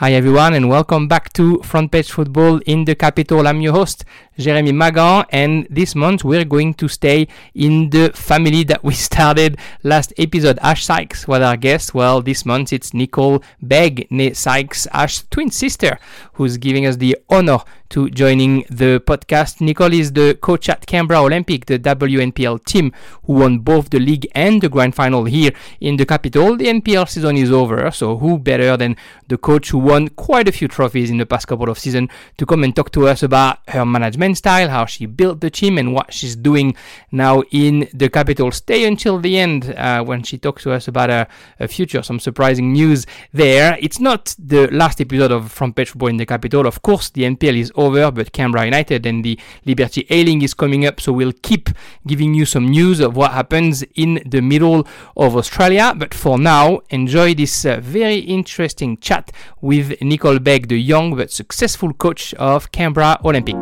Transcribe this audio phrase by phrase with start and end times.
[0.00, 3.46] Hi everyone and welcome back to Front Page Football in the capital.
[3.46, 4.06] I'm your host,
[4.38, 9.58] Jeremy Magan, and this month we're going to stay in the family that we started
[9.82, 10.58] last episode.
[10.62, 11.92] Ash Sykes was our guest.
[11.92, 15.98] Well, this month it's Nicole Begg, Sykes, Ash's twin sister,
[16.32, 17.58] who's giving us the honor
[17.90, 19.60] to joining the podcast.
[19.60, 22.92] Nicole is the coach at Canberra Olympic, the WNPL team
[23.24, 25.50] who won both the league and the grand final here
[25.80, 26.56] in the capital.
[26.56, 28.96] The NPL season is over, so who better than
[29.26, 32.46] the coach who won quite a few trophies in the past couple of seasons to
[32.46, 35.92] come and talk to us about her management style, how she built the team, and
[35.92, 36.76] what she's doing
[37.10, 38.52] now in the capital.
[38.52, 41.26] Stay until the end uh, when she talks to us about a,
[41.66, 43.76] future, some surprising news there.
[43.80, 46.66] It's not the last episode of Front Page in the capital.
[46.66, 50.86] Of course, the NPL is over, but Canberra United and the Liberty A-League is coming
[50.86, 51.70] up, so we'll keep
[52.06, 55.94] giving you some news of what happens in the middle of Australia.
[55.96, 61.30] But for now, enjoy this uh, very interesting chat with Nicole Begg, the young but
[61.30, 63.56] successful coach of Canberra Olympic.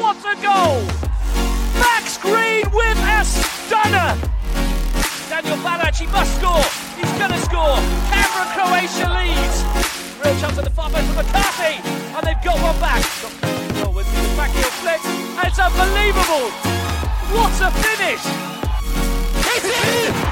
[0.00, 0.82] What a goal!
[1.80, 4.16] Max Green with a stunner!
[5.28, 6.64] Daniel Balac, must score!
[6.98, 7.78] He's gonna score!
[8.10, 9.83] Canberra Croatia leads!
[10.24, 13.04] Real chance at the far post for McCarthy, and they've got one back.
[13.84, 15.02] The backheel flick,
[15.44, 16.48] it's unbelievable.
[17.36, 18.24] What a finish!
[19.52, 19.64] It's!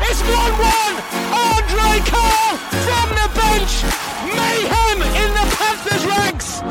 [0.09, 0.97] It's 1-1!
[1.45, 3.73] Andre Carl from the bench!
[4.33, 6.63] Mayhem in the Panthers ranks!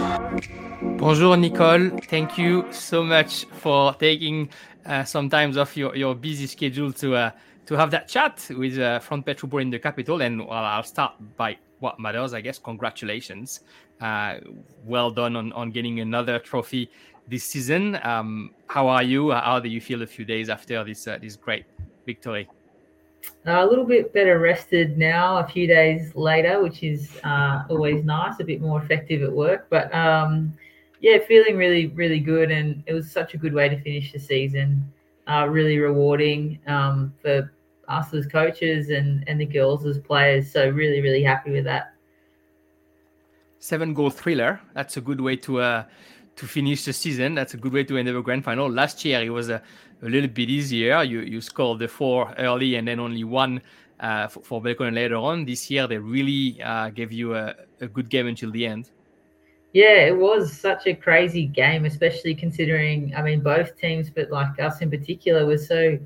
[0.99, 4.49] Bonjour Nicole, thank you so much for taking
[4.85, 7.31] uh, some time off your, your busy schedule to uh,
[7.67, 10.21] to have that chat with uh, Front Page in the capital.
[10.21, 12.57] And well, I'll start by what matters, I guess.
[12.57, 13.61] Congratulations.
[13.99, 14.35] Uh,
[14.85, 16.89] well done on, on getting another trophy
[17.27, 17.99] this season.
[18.03, 19.31] Um, how are you?
[19.31, 21.65] How do you feel a few days after this uh, this great
[22.05, 22.47] victory?
[23.45, 28.03] Uh, a little bit better rested now, a few days later, which is uh, always
[28.03, 29.67] nice, a bit more effective at work.
[29.69, 30.53] But um,
[31.01, 32.51] yeah, feeling really, really good.
[32.51, 34.91] And it was such a good way to finish the season.
[35.27, 37.51] Uh, really rewarding um, for
[37.91, 40.51] us as coaches and, and the girls as players.
[40.51, 41.93] So really, really happy with that.
[43.59, 44.59] Seven goal thriller.
[44.73, 45.83] That's a good way to uh,
[46.35, 47.35] to finish the season.
[47.35, 48.69] That's a good way to end the grand final.
[48.69, 49.61] Last year it was a,
[50.01, 51.03] a little bit easier.
[51.03, 53.61] You you scored the four early and then only one
[53.99, 55.45] uh, for, for Belconnen later on.
[55.45, 58.89] This year they really uh, gave you a, a good game until the end.
[59.73, 64.59] Yeah, it was such a crazy game, especially considering I mean both teams, but like
[64.59, 65.99] us in particular, was so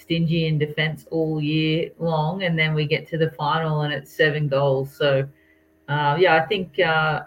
[0.00, 4.12] stingy in defence all year long, and then we get to the final and it's
[4.12, 4.94] seven goals.
[4.96, 5.28] So,
[5.88, 7.22] uh, yeah, I think uh,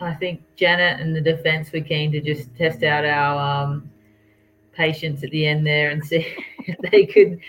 [0.00, 3.90] I think Janet and the defence were keen to just test out our um,
[4.72, 6.26] patience at the end there and see
[6.66, 7.40] if they could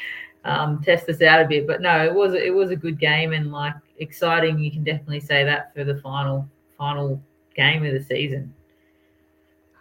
[0.43, 1.67] um, test us out a bit.
[1.67, 4.59] But no, it was it was a good game and like exciting.
[4.59, 7.21] You can definitely say that for the final final
[7.55, 8.53] game of the season.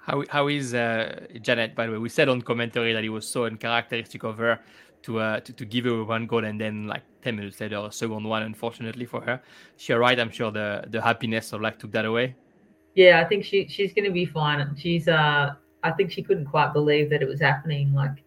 [0.06, 1.98] How, how is uh, Janet, by the way?
[1.98, 4.60] We said on commentary that it was so uncharacteristic of her
[5.04, 7.90] to, uh, to, to give her one goal and then like 10 minutes later, a
[7.90, 9.40] second one, unfortunately for her.
[9.78, 12.36] She arrived, I'm sure the, the happiness of like took that away.
[12.94, 14.76] Yeah, I think she, she's going to be fine.
[14.76, 17.94] She's, uh, I think she couldn't quite believe that it was happening.
[17.94, 18.22] Like,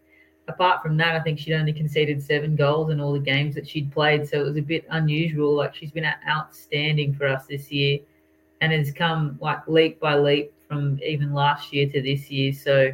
[0.47, 3.67] apart from that, I think she'd only conceded seven goals in all the games that
[3.67, 4.27] she'd played.
[4.27, 5.53] So it was a bit unusual.
[5.53, 7.99] Like, she's been outstanding for us this year
[8.61, 12.53] and has come like leap by leap from even last year to this year.
[12.53, 12.93] So,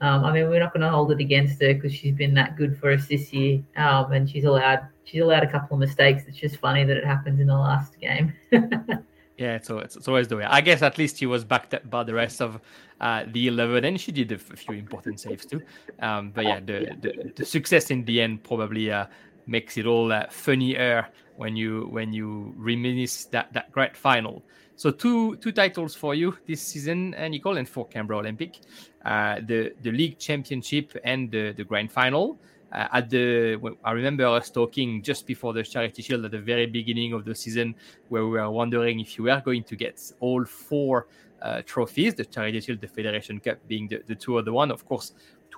[0.00, 2.56] um, I mean, we're not going to hold it against her because she's been that
[2.56, 6.22] good for us this year, um, and she's allowed she's allowed a couple of mistakes.
[6.28, 8.32] It's just funny that it happens in the last game.
[8.52, 10.44] yeah, it's, it's, it's always the way.
[10.44, 12.60] I guess at least she was backed up by the rest of
[13.00, 15.62] uh, the eleven, and she did a, few important saves too.
[16.00, 19.06] Um, but yeah, the, the, the success in the end probably uh,
[19.48, 24.42] makes it all uh, funnier when you when you reminisce that that great final.
[24.76, 28.60] So two two titles for you this season, Nicole, and for Canberra Olympic,
[29.04, 32.38] uh, the the league championship and the the grand final.
[32.70, 36.66] Uh, at the I remember us talking just before the Charity Shield at the very
[36.66, 37.74] beginning of the season,
[38.10, 41.06] where we were wondering if you were going to get all four
[41.40, 44.70] uh, trophies, the Charity Shield, the Federation Cup being the, the two other one.
[44.70, 45.12] Of course,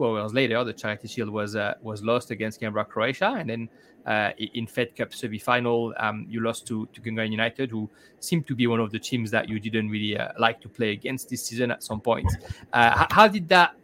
[0.04, 3.68] hours later, the Charity Shield was uh, was lost against Canberra Croatia, and then
[4.06, 7.88] uh, in Fed Cup semi-final, um, you lost to to Gungahlin United, who
[8.20, 10.90] seemed to be one of the teams that you didn't really uh, like to play
[10.92, 12.30] against this season at some point.
[12.72, 13.74] Uh, how did that?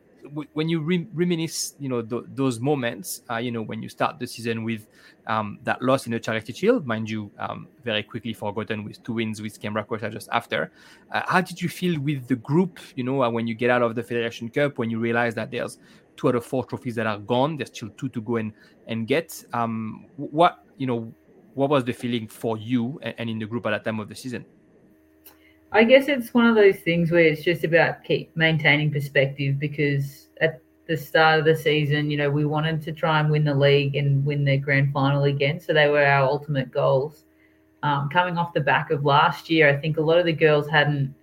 [0.54, 4.18] When you re- reminisce, you know th- those moments, uh, you know when you start
[4.18, 4.88] the season with
[5.28, 9.12] um, that loss in the Charity Shield, mind you, um, very quickly forgotten with two
[9.12, 10.72] wins with Canberra Croatia just after.
[11.12, 12.80] Uh, how did you feel with the group?
[12.96, 15.78] You know, when you get out of the Federation Cup, when you realize that there's
[16.16, 17.56] two out of four trophies that are gone.
[17.56, 18.52] There's still two to go and
[18.86, 19.44] and get.
[19.52, 21.12] Um, what you know,
[21.54, 24.08] what was the feeling for you and, and in the group at that time of
[24.08, 24.44] the season?
[25.72, 30.28] I guess it's one of those things where it's just about keep maintaining perspective because
[30.40, 33.54] at the start of the season, you know, we wanted to try and win the
[33.54, 35.60] league and win the grand final again.
[35.60, 37.24] So they were our ultimate goals.
[37.82, 40.68] Um, coming off the back of last year, I think a lot of the girls
[40.68, 41.14] hadn't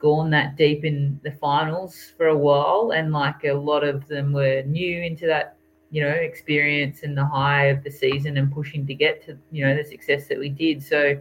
[0.00, 4.32] gone that deep in the finals for a while, and like a lot of them
[4.32, 5.56] were new into that,
[5.90, 9.64] you know, experience and the high of the season and pushing to get to, you
[9.64, 10.82] know, the success that we did.
[10.82, 11.20] So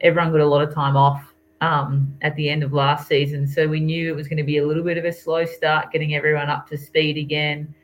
[0.00, 3.46] everyone got a lot of time off um, at the end of last season.
[3.46, 5.92] So we knew it was going to be a little bit of a slow start
[5.92, 7.74] getting everyone up to speed again.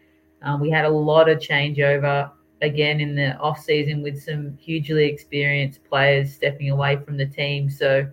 [0.43, 5.05] Um, we had a lot of changeover again in the off season with some hugely
[5.05, 7.71] experienced players stepping away from the team.
[7.71, 8.07] So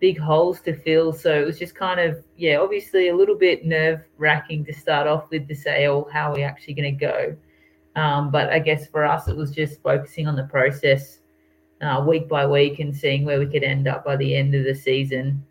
[0.00, 1.12] big holes to fill.
[1.12, 5.06] So it was just kind of, yeah, obviously a little bit nerve wracking to start
[5.06, 7.36] off with to say, oh, how are we actually going to go?
[8.00, 11.20] Um, but I guess for us, it was just focusing on the process
[11.80, 14.64] uh, week by week and seeing where we could end up by the end of
[14.64, 15.42] the season.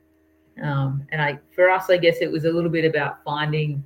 [0.62, 3.83] Um, and I, for us, I guess it was a little bit about finding,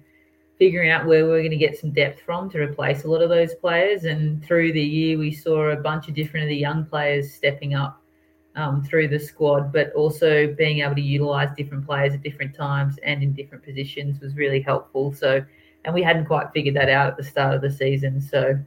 [0.57, 3.21] figuring out where we are going to get some depth from to replace a lot
[3.21, 4.03] of those players.
[4.03, 7.75] And through the year, we saw a bunch of different of the young players stepping
[7.75, 8.03] up
[8.56, 12.98] um, through the squad, but also being able to utilize different players at different times
[13.04, 15.13] and in different positions was really helpful.
[15.13, 15.44] So,
[15.86, 18.19] and we hadn't quite figured that out at the start of the season.
[18.22, 18.60] So,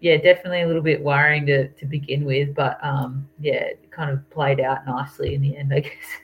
[0.00, 4.10] yeah, definitely a little bit worrying to, to begin with, but um, yeah, it kind
[4.10, 5.92] of played out nicely in the end, I guess.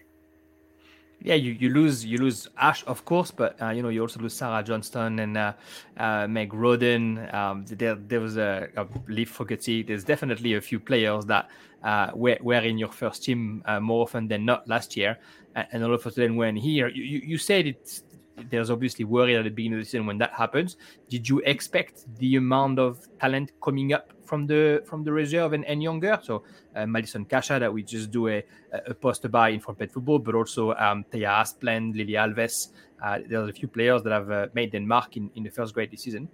[1.22, 4.20] Yeah, you, you lose you lose Ash, of course, but uh, you know you also
[4.20, 5.52] lose Sarah Johnston and uh,
[5.98, 7.28] uh, Meg Roden.
[7.34, 9.82] Um, there there was a, a Liv Fogarty.
[9.82, 11.50] There's definitely a few players that
[11.82, 15.18] uh, were, were in your first team uh, more often than not last year,
[15.54, 18.02] and all of a sudden when here you, you said it's
[18.48, 20.76] there's obviously worry at the beginning of the season when that happens.
[21.08, 25.64] Did you expect the amount of talent coming up from the from the reserve and,
[25.66, 26.18] and younger?
[26.22, 26.44] So
[26.74, 28.44] uh, Madison Kasha that we just do a,
[28.86, 32.68] a poster by in Front Page Football, but also um, Thea Asplund, Lily Alves.
[33.02, 35.74] Uh, there's a few players that have uh, made their mark in, in the first
[35.74, 36.28] grade this season.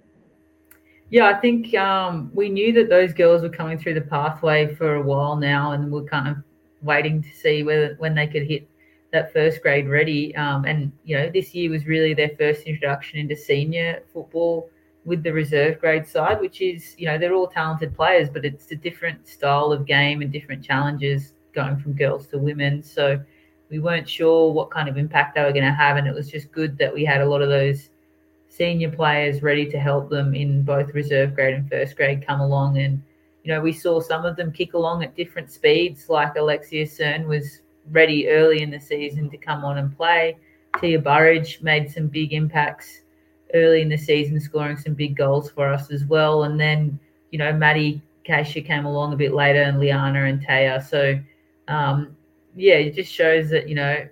[1.10, 4.96] Yeah, I think um, we knew that those girls were coming through the pathway for
[4.96, 6.36] a while now, and we're kind of
[6.82, 8.68] waiting to see whether when they could hit
[9.12, 10.34] that first grade ready.
[10.36, 14.68] Um, and you know, this year was really their first introduction into senior football
[15.04, 18.70] with the reserve grade side, which is you know they're all talented players, but it's
[18.72, 22.82] a different style of game and different challenges going from girls to women.
[22.82, 23.20] So
[23.70, 26.30] we weren't sure what kind of impact they were going to have, and it was
[26.30, 27.90] just good that we had a lot of those
[28.48, 32.78] senior players ready to help them in both reserve grade and first grade come along
[32.78, 33.02] and
[33.44, 37.26] you know we saw some of them kick along at different speeds like alexia cern
[37.26, 40.36] was ready early in the season to come on and play.
[40.80, 43.00] Tia Burridge made some big impacts
[43.54, 46.44] early in the season, scoring some big goals for us as well.
[46.44, 46.98] And then,
[47.30, 50.84] you know, Maddie Keisha came along a bit later and Liana and Taya.
[50.86, 51.18] So,
[51.68, 52.16] um,
[52.54, 54.06] yeah, it just shows that, you know,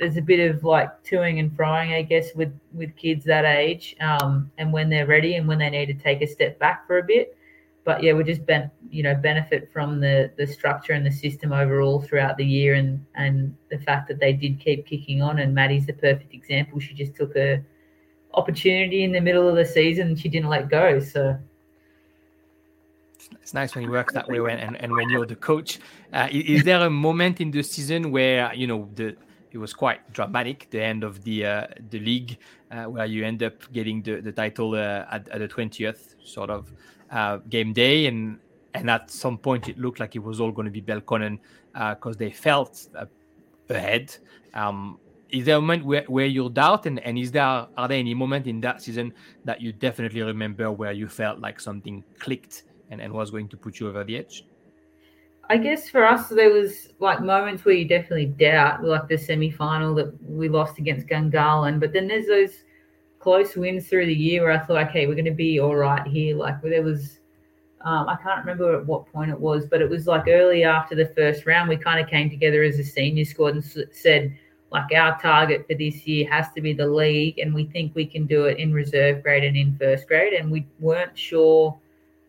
[0.00, 3.96] there's a bit of like toing and frying, I guess, with, with kids that age
[4.00, 6.98] um, and when they're ready and when they need to take a step back for
[6.98, 7.36] a bit
[7.86, 11.52] but yeah, we just ben, you know benefit from the the structure and the system
[11.52, 15.38] overall throughout the year, and and the fact that they did keep kicking on.
[15.38, 16.80] And Maddie's the perfect example.
[16.80, 17.62] She just took a
[18.34, 20.98] opportunity in the middle of the season, and she didn't let go.
[20.98, 21.38] So
[23.40, 25.80] it's nice when it works that way when and, and when you're the coach
[26.12, 29.16] uh, is there a moment in the season where you know the
[29.50, 32.38] it was quite dramatic the end of the uh, the league
[32.70, 36.50] uh, where you end up getting the, the title uh, at, at the 20th sort
[36.50, 36.72] of
[37.10, 38.38] uh, game day, and
[38.74, 41.38] and at some point it looked like it was all going to be Belconnen
[41.72, 43.06] because uh, they felt uh,
[43.70, 44.16] ahead.
[44.54, 44.98] Um,
[45.30, 48.14] is there a moment where, where you doubt, and, and is there are there any
[48.14, 49.12] moment in that season
[49.44, 53.56] that you definitely remember where you felt like something clicked and, and was going to
[53.56, 54.44] put you over the edge?
[55.48, 59.50] I guess for us, there was like moments where you definitely doubt, like the semi
[59.50, 61.78] final that we lost against Gungahlin.
[61.78, 62.64] But then there's those
[63.26, 66.06] close wins through the year where I thought, okay, we're going to be all right
[66.06, 66.36] here.
[66.36, 67.18] Like there was,
[67.80, 70.94] um, I can't remember at what point it was, but it was like early after
[70.94, 74.32] the first round, we kind of came together as a senior squad and said,
[74.70, 78.06] like our target for this year has to be the league, and we think we
[78.06, 80.32] can do it in reserve grade and in first grade.
[80.32, 81.76] And we weren't sure,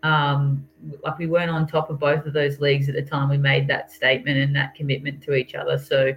[0.01, 0.67] um,
[1.03, 3.67] like we weren't on top of both of those leagues at the time we made
[3.67, 5.77] that statement and that commitment to each other.
[5.77, 6.15] So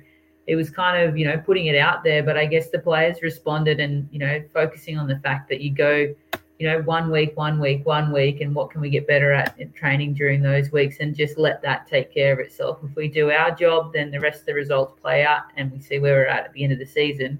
[0.51, 3.23] it was kind of you know putting it out there but i guess the players
[3.23, 6.13] responded and you know focusing on the fact that you go
[6.59, 9.55] you know one week one week one week and what can we get better at
[9.61, 13.07] in training during those weeks and just let that take care of itself if we
[13.07, 16.17] do our job then the rest of the results play out and we see where
[16.17, 17.39] we're at at the end of the season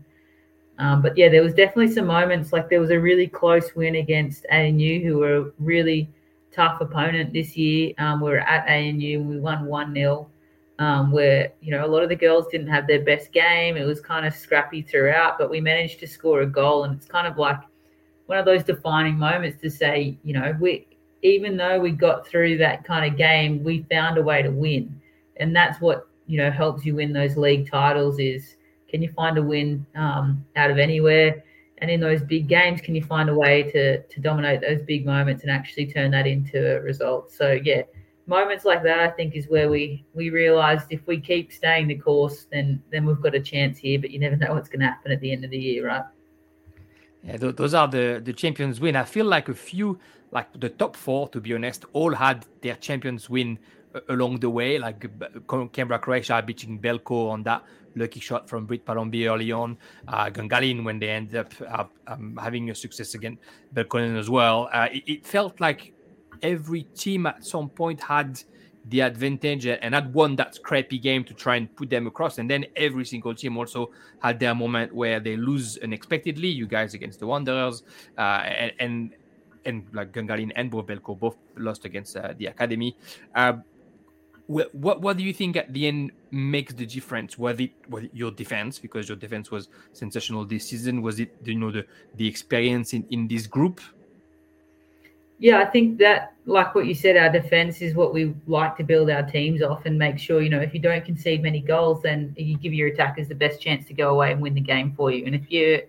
[0.79, 3.97] um, but yeah there was definitely some moments like there was a really close win
[3.97, 6.09] against anu who were a really
[6.53, 7.93] tough opponent this year.
[7.99, 10.29] Um, we were at ANU and we won 1 0.
[10.81, 13.77] Um, where you know a lot of the girls didn't have their best game.
[13.77, 17.07] It was kind of scrappy throughout, but we managed to score a goal, and it's
[17.07, 17.61] kind of like
[18.27, 20.87] one of those defining moments to say, you know, we
[21.23, 25.01] even though we got through that kind of game, we found a way to win,
[25.37, 28.19] and that's what you know helps you win those league titles.
[28.19, 28.57] Is
[28.89, 31.45] can you find a win um, out of anywhere?
[31.79, 35.05] And in those big games, can you find a way to to dominate those big
[35.05, 37.31] moments and actually turn that into a result?
[37.31, 37.83] So yeah,
[38.31, 41.97] moments like that, I think, is where we we realised if we keep staying the
[41.97, 43.99] course, then then we've got a chance here.
[43.99, 46.05] But you never know what's going to happen at the end of the year, right?
[47.25, 48.97] Yeah, th- those are the the champions win.
[48.97, 49.99] I feel like a few,
[50.31, 53.59] like the top four, to be honest, all had their champions win
[54.09, 54.79] along the way.
[54.79, 55.05] Like
[55.73, 57.63] Canberra Croatia beating Belco on that
[57.97, 59.77] lucky shot from Brit Palombi early on.
[60.07, 63.43] Uh, Gungahlin, when they ended up uh, um, having a success against
[63.75, 64.69] Belconnen as well.
[64.73, 65.93] Uh, it, it, felt like
[66.43, 68.43] every team at some point had
[68.87, 72.39] the advantage and had won that scrappy game to try and put them across.
[72.39, 73.91] And then every single team also
[74.23, 76.49] had their moment where they lose unexpectedly.
[76.49, 77.83] You guys against the Wanderers,
[78.17, 79.11] uh, and, and
[79.67, 82.97] and like Gungahlin and Belco both lost against uh, the academy.
[83.35, 83.55] Uh,
[84.47, 87.39] what, what what do you think at the end makes the difference?
[87.39, 91.03] Was it was it your defense because your defense was sensational this season?
[91.03, 93.81] Was it you know the the experience in in this group?
[95.41, 98.85] Yeah, I think that like what you said, our defense is what we like to
[98.85, 102.03] build our teams off and make sure you know if you don't concede many goals,
[102.03, 104.93] then you give your attackers the best chance to go away and win the game
[104.97, 105.27] for you.
[105.27, 105.83] And if you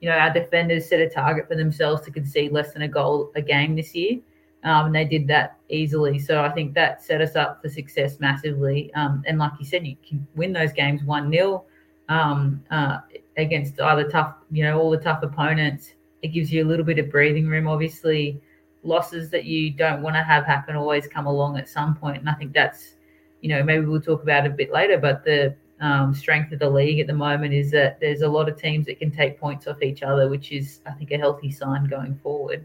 [0.00, 3.32] you know our defenders set a target for themselves to concede less than a goal
[3.34, 4.18] a game this year
[4.64, 6.18] um, and they did that easily.
[6.18, 8.92] So I think that set us up for success massively.
[8.94, 11.64] Um, and like you said, you can win those games 1 0
[12.08, 12.98] um, uh,
[13.36, 15.92] against either tough, you know, all the tough opponents.
[16.22, 17.68] It gives you a little bit of breathing room.
[17.68, 18.40] Obviously,
[18.82, 22.18] losses that you don't want to have happen always come along at some point.
[22.18, 22.94] And I think that's,
[23.40, 26.58] you know, maybe we'll talk about it a bit later, but the um, strength of
[26.58, 29.38] the league at the moment is that there's a lot of teams that can take
[29.38, 32.64] points off each other, which is, I think, a healthy sign going forward.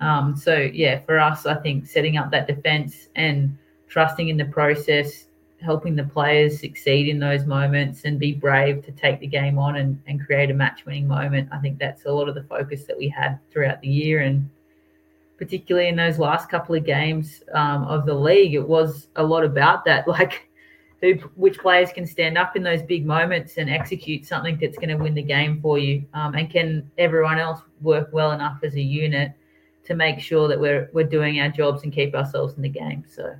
[0.00, 3.56] Um, so yeah, for us, I think setting up that defense and
[3.88, 5.26] trusting in the process,
[5.62, 9.76] helping the players succeed in those moments and be brave to take the game on
[9.76, 11.48] and, and create a match winning moment.
[11.50, 14.48] I think that's a lot of the focus that we had throughout the year and
[15.38, 19.44] particularly in those last couple of games um, of the league, it was a lot
[19.44, 20.06] about that.
[20.16, 20.48] Like
[21.02, 24.88] who, which players can stand up in those big moments and execute something that's going
[24.88, 28.74] to win the game for you, um, and can everyone else work well enough as
[28.74, 29.32] a unit
[29.84, 33.04] to make sure that we're we're doing our jobs and keep ourselves in the game.
[33.08, 33.36] So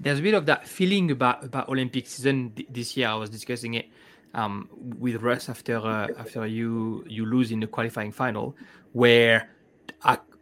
[0.00, 3.08] there's a bit of that feeling about about Olympic season this year.
[3.08, 3.86] I was discussing it
[4.34, 4.68] um,
[4.98, 8.56] with Russ after uh, after you you lose in the qualifying final,
[8.92, 9.50] where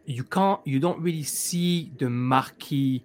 [0.07, 3.03] you can't you don't really see the marquee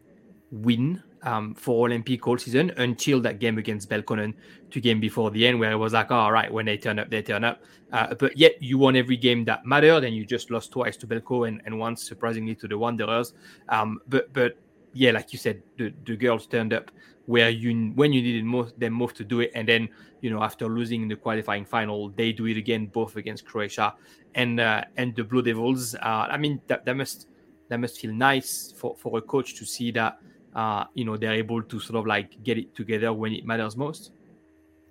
[0.53, 4.35] win um, for Olympic all season until that game against Belconnen,
[4.71, 6.99] two game before the end, where it was like, oh, all right, when they turn
[6.99, 7.63] up, they turn up.
[7.93, 11.07] Uh, but yet you won every game that mattered, and you just lost twice to
[11.07, 13.35] Belco and, and once surprisingly to the Wanderers.
[13.69, 14.57] Um, but but
[14.93, 16.91] yeah, like you said, the, the girls turned up
[17.27, 19.89] where you when you needed most them most to do it, and then
[20.21, 23.95] you know after losing in the qualifying final, they do it again both against Croatia
[24.35, 25.95] and uh, and the Blue Devils.
[25.95, 27.29] Uh, I mean that, that must
[27.69, 30.19] that must feel nice for, for a coach to see that
[30.55, 33.77] uh, you know they're able to sort of like get it together when it matters
[33.77, 34.13] most.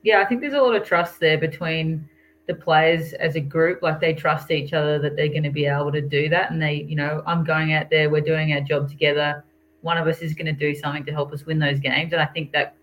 [0.03, 2.09] Yeah, I think there's a lot of trust there between
[2.47, 3.81] the players as a group.
[3.81, 6.61] Like they trust each other that they're going to be able to do that, and
[6.61, 9.43] they, you know, I'm going out there, we're doing our job together.
[9.81, 12.21] One of us is going to do something to help us win those games, and
[12.21, 12.75] I think that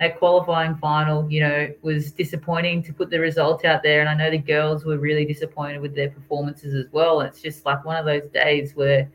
[0.00, 4.00] that qualifying final, you know, was disappointing to put the result out there.
[4.00, 7.20] And I know the girls were really disappointed with their performances as well.
[7.20, 9.10] It's just like one of those days where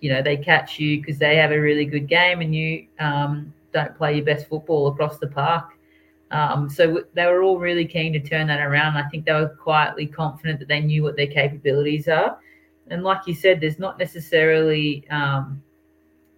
[0.00, 3.52] you know they catch you because they have a really good game and you um,
[3.72, 5.72] don't play your best football across the park.
[6.30, 8.96] Um, so they were all really keen to turn that around.
[8.96, 12.38] I think they were quietly confident that they knew what their capabilities are.
[12.88, 15.62] And like you said, there's not necessarily um,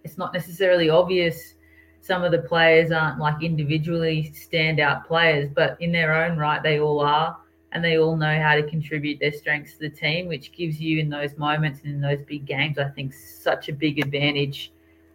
[0.03, 1.55] it's not necessarily obvious.
[2.01, 6.79] Some of the players aren't like individually standout players, but in their own right, they
[6.79, 7.37] all are
[7.71, 10.99] and they all know how to contribute their strengths to the team, which gives you
[10.99, 14.71] in those moments and in those big games, I think, such a big advantage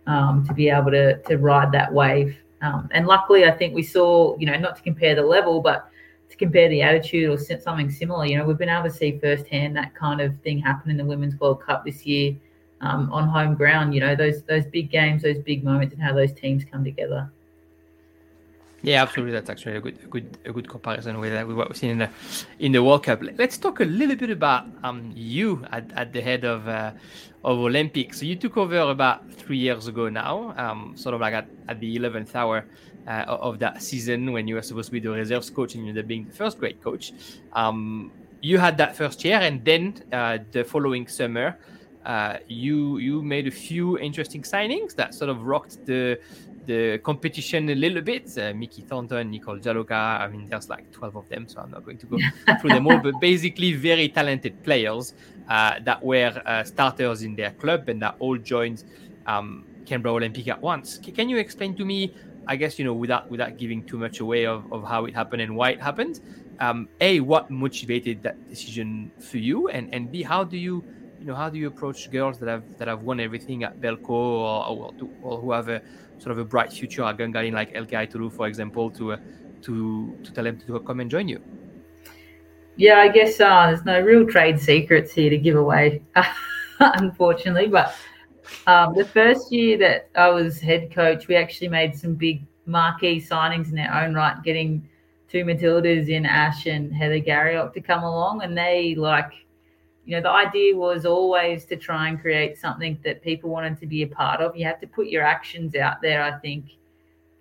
[0.07, 2.37] um, to be able to to ride that wave.
[2.63, 5.89] Um, and luckily, I think we saw, you know, not to compare the level, but
[6.31, 8.27] to compare the attitude or something similar.
[8.27, 11.05] You know, we've been able to see firsthand that kind of thing happen in the
[11.05, 12.37] Women's World Cup this year
[12.81, 13.95] um, on home ground.
[13.95, 17.31] You know, those those big games, those big moments, and how those teams come together.
[18.85, 19.33] Yeah, absolutely.
[19.33, 21.93] That's actually a good, a good, a good comparison with, uh, with what we've seen
[21.93, 22.11] in the
[22.59, 23.21] in the World Cup.
[23.23, 26.93] Let's talk a little bit about um, you at, at the head of uh,
[27.45, 28.21] of Olympics.
[28.21, 31.81] So you took over about three years ago now, um, sort of like at, at
[31.81, 32.67] the eleventh hour
[33.07, 35.89] uh, of that season when you were supposed to be the reserves coach and you
[35.89, 37.15] ended up being the first grade coach.
[37.55, 38.13] Um,
[38.43, 41.57] you had that first year, and then uh, the following summer.
[42.05, 46.19] Uh, you you made a few interesting signings that sort of rocked the
[46.67, 48.37] the competition a little bit.
[48.39, 50.21] Uh, Mickey Thornton, Nicole Jaloka.
[50.21, 52.19] I mean, there's like 12 of them, so I'm not going to go
[52.61, 52.99] through them all.
[52.99, 55.15] But basically, very talented players
[55.49, 58.85] uh, that were uh, starters in their club and that all joined
[59.27, 61.01] um, Canberra Olympic at once.
[61.05, 62.15] C- can you explain to me?
[62.47, 65.41] I guess you know, without without giving too much away of, of how it happened
[65.43, 66.21] and why it happened.
[66.61, 70.85] Um, a, what motivated that decision for you, and and B, how do you
[71.25, 74.11] you know how do you approach girls that have that have won everything at Belco
[74.11, 75.81] or, or, or who have a
[76.19, 79.17] sort of a bright future at Gungahlin like El Gaitulu, for example, to uh,
[79.63, 81.41] to to tell them to come and join you?
[82.77, 86.03] Yeah, I guess uh, there's no real trade secrets here to give away,
[86.81, 87.69] unfortunately.
[87.69, 87.95] But
[88.67, 93.19] um, the first year that I was head coach, we actually made some big marquee
[93.19, 94.87] signings in their own right, getting
[95.31, 99.33] two Matildas in Ash and Heather Garriock to come along, and they like
[100.05, 103.87] you know, the idea was always to try and create something that people wanted to
[103.87, 104.55] be a part of.
[104.55, 106.77] You have to put your actions out there, I think,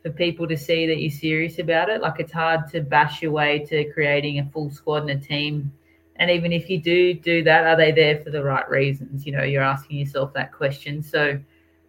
[0.02, 2.02] for people to see that you're serious about it.
[2.02, 5.72] Like it's hard to bash your way to creating a full squad and a team.
[6.18, 9.26] And even if you do do that, are they there for the right reasons?
[9.26, 11.02] You know, you're asking yourself that question.
[11.02, 11.40] So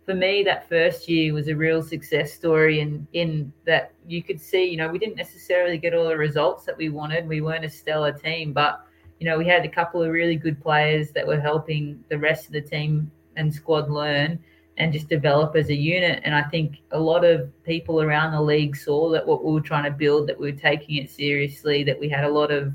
[0.05, 4.41] for me, that first year was a real success story in in that you could
[4.41, 7.29] see, you know, we didn't necessarily get all the results that we wanted.
[7.29, 8.85] We weren't a stellar team, but
[9.25, 12.45] you know, we had a couple of really good players that were helping the rest
[12.45, 14.39] of the team and squad learn
[14.77, 16.21] and just develop as a unit.
[16.25, 19.63] And I think a lot of people around the league saw that what we were
[19.63, 22.75] trying to build, that we were taking it seriously, that we had a lot of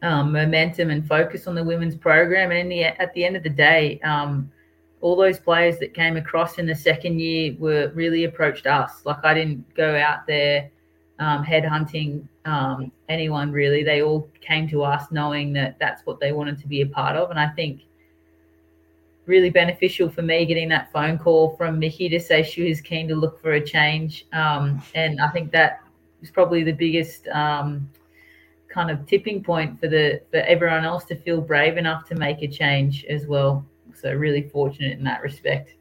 [0.00, 2.50] um, momentum and focus on the women's program.
[2.50, 4.50] And the, at the end of the day, um,
[5.02, 9.02] all those players that came across in the second year were really approached us.
[9.04, 10.70] Like I didn't go out there
[11.18, 13.82] um, headhunting um, anyone really.
[13.82, 17.16] They all came to us knowing that that's what they wanted to be a part
[17.16, 17.30] of.
[17.30, 17.82] And I think
[19.26, 23.06] really beneficial for me getting that phone call from Mickey to say she was keen
[23.08, 24.26] to look for a change.
[24.32, 25.80] Um, and I think that
[26.20, 27.88] was probably the biggest um,
[28.68, 32.42] kind of tipping point for the for everyone else to feel brave enough to make
[32.42, 33.64] a change as well.
[33.94, 35.74] So really fortunate in that respect.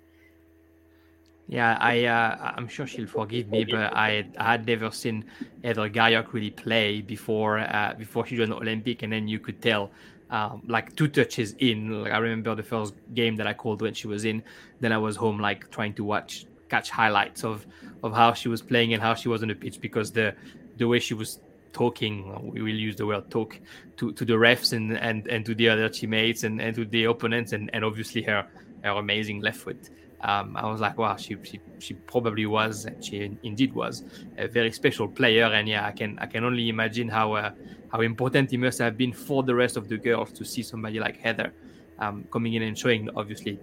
[1.47, 5.23] Yeah, I uh, I'm sure she'll forgive me, but I, had never seen
[5.63, 9.61] Heather Garriock really play before uh, before she joined the Olympic, and then you could
[9.61, 9.89] tell
[10.29, 12.03] um, like two touches in.
[12.03, 14.43] Like I remember the first game that I called when she was in.
[14.81, 17.65] Then I was home like trying to watch catch highlights of
[18.03, 20.35] of how she was playing and how she was on the pitch because the
[20.77, 21.39] the way she was
[21.71, 23.59] talking we will use the word talk
[23.97, 27.03] to, to the refs and, and, and to the other teammates and, and to the
[27.03, 28.47] opponents and, and obviously her
[28.83, 29.89] her amazing left foot
[30.21, 34.03] um, I was like, wow, she, she, she probably was, and she indeed was
[34.37, 35.45] a very special player.
[35.45, 37.51] And yeah, I can I can only imagine how uh,
[37.91, 40.99] how important it must have been for the rest of the girls to see somebody
[40.99, 41.53] like Heather
[41.99, 43.59] um, coming in and showing, obviously,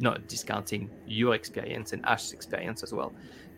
[0.00, 3.12] not discounting your experience and Ash's experience as well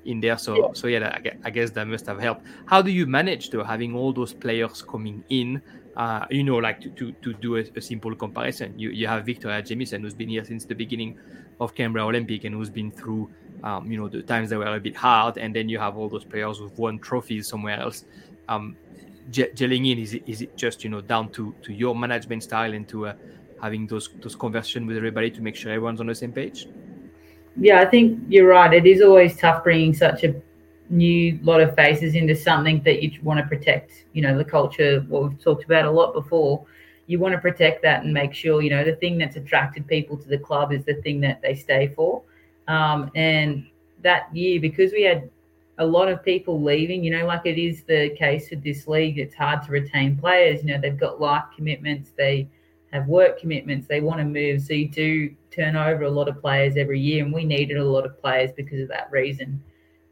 [0.05, 0.39] in there.
[0.39, 0.69] So yeah.
[0.73, 2.47] so yeah, I guess that must have helped.
[2.67, 5.63] How do you manage to having all those players coming in?
[6.01, 9.27] Uh, you know, like to, to, to do a, a, simple comparison, you, you have
[9.27, 11.19] Victoria Jamieson, who's been here since the beginning
[11.61, 13.31] of Canberra Olympic and who's been through,
[13.63, 15.37] um, you know, the times that were a bit hard.
[15.37, 18.07] And then you have all those players who've won trophies somewhere else.
[18.49, 18.79] Um,
[19.31, 22.73] gelling in, is it, is it just, you know, down to, to your management style
[22.73, 23.15] and to uh,
[23.61, 26.67] having those, those conversations with everybody to make sure everyone's on the same page?
[27.57, 28.73] Yeah, I think you're right.
[28.73, 30.35] It is always tough bringing such a
[30.91, 34.05] new lot of faces into something that you want to protect.
[34.13, 36.67] You know, the culture, what we've talked about a lot before
[37.07, 40.17] you want to protect that and make sure you know the thing that's attracted people
[40.17, 42.23] to the club is the thing that they stay for.
[42.69, 43.67] Um, and
[44.03, 45.29] that year, because we had
[45.79, 49.19] a lot of people leaving, you know, like it is the case with this league,
[49.19, 50.63] it's hard to retain players.
[50.63, 52.49] You know, they've got life commitments, they
[52.93, 54.63] have work commitments, they want to move.
[54.63, 57.85] So you do turn over a lot of players every year, and we needed a
[57.85, 59.61] lot of players because of that reason.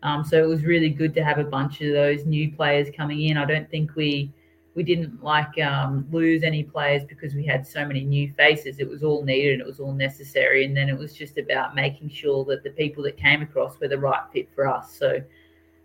[0.03, 3.23] Um, so it was really good to have a bunch of those new players coming
[3.23, 3.37] in.
[3.37, 4.33] I don't think we
[4.75, 8.79] we didn't like um, lose any players because we had so many new faces.
[8.79, 10.65] It was all needed and it was all necessary.
[10.65, 13.89] And then it was just about making sure that the people that came across were
[13.89, 14.97] the right fit for us.
[14.97, 15.21] So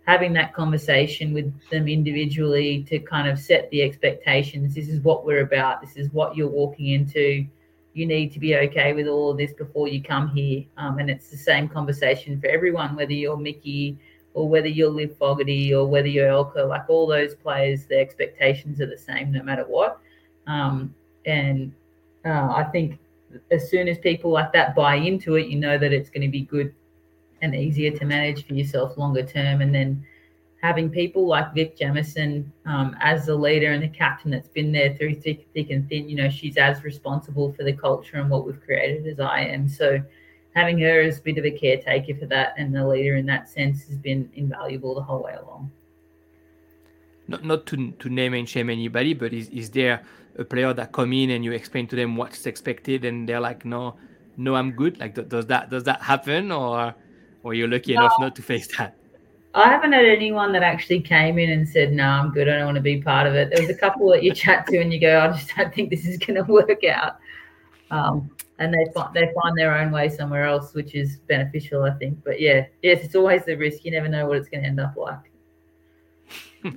[0.06, 4.76] having that conversation with them individually to kind of set the expectations.
[4.76, 5.80] This is what we're about.
[5.80, 7.46] This is what you're walking into.
[7.94, 10.64] You need to be okay with all of this before you come here.
[10.76, 13.98] Um, and it's the same conversation for everyone, whether you're Mickey
[14.34, 18.80] or whether you're Liv Fogarty or whether you're Elka, like all those players, the expectations
[18.80, 20.00] are the same no matter what.
[20.46, 21.72] Um, and
[22.24, 22.98] uh, I think
[23.50, 26.30] as soon as people like that buy into it, you know that it's going to
[26.30, 26.74] be good
[27.42, 29.60] and easier to manage for yourself longer term.
[29.60, 30.04] And then
[30.64, 34.94] having people like Vic Jamieson um, as the leader and the captain that's been there
[34.94, 38.46] through thick, thick and thin, you know, she's as responsible for the culture and what
[38.46, 39.68] we've created as I am.
[39.68, 40.02] So
[40.54, 43.46] having her as a bit of a caretaker for that and the leader in that
[43.46, 45.70] sense has been invaluable the whole way along.
[47.28, 50.02] Not, not to, to name and shame anybody, but is, is there
[50.38, 53.66] a player that come in and you explain to them what's expected and they're like,
[53.66, 53.96] no,
[54.38, 54.98] no, I'm good.
[54.98, 56.94] Like, does that does that happen, or
[57.42, 58.96] or you're lucky no, enough not to face that?
[59.54, 62.48] I haven't had anyone that actually came in and said, "No, I'm good.
[62.48, 64.66] I don't want to be part of it." There was a couple that you chat
[64.66, 67.18] to and you go, "I just don't think this is going to work out,"
[67.90, 71.92] um, and they find they find their own way somewhere else, which is beneficial, I
[71.92, 72.18] think.
[72.24, 73.84] But yeah, yes, it's always the risk.
[73.84, 75.30] You never know what it's going to end up like.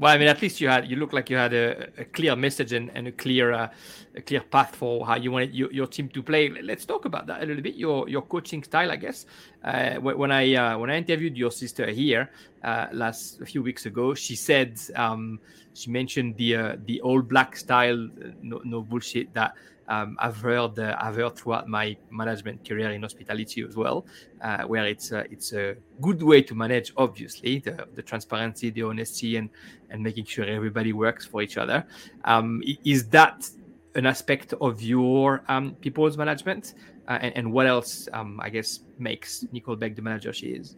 [0.00, 2.34] well, I mean, at least you had you look like you had a, a clear
[2.34, 3.68] message and, and a clear uh,
[4.16, 6.48] a clear path for how you wanted your, your team to play.
[6.48, 7.74] Let's talk about that a little bit.
[7.74, 9.26] Your your coaching style, I guess.
[9.62, 12.30] Uh, when I uh, when I interviewed your sister here
[12.64, 15.38] uh, last a few weeks ago, she said um,
[15.74, 18.08] she mentioned the uh, the all black style,
[18.40, 19.52] no, no bullshit that
[19.90, 24.06] um, I've heard uh, I've heard throughout my management career in hospitality as well,
[24.40, 28.84] uh, where it's uh, it's a good way to manage obviously the, the transparency, the
[28.84, 29.50] honesty, and
[29.90, 31.84] and making sure everybody works for each other.
[32.24, 33.50] Um, is that
[33.96, 36.74] an aspect of your um, people's management,
[37.08, 40.76] uh, and, and, what else um, I guess makes Nicole Begg the manager she is?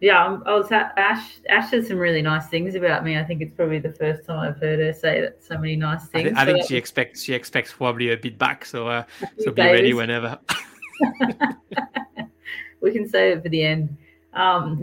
[0.00, 1.40] Yeah, I was Ash.
[1.48, 3.18] Ash said some really nice things about me.
[3.18, 6.06] I think it's probably the first time I've heard her say that so many nice
[6.06, 6.20] things.
[6.20, 9.04] I, th- I think she expects she expects probably a bit back, so uh,
[9.40, 10.38] so be ready whenever.
[12.80, 13.96] we can save it for the end.
[14.34, 14.80] Um,